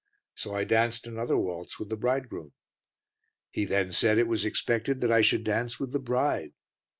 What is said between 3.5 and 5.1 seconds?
He then said it was expected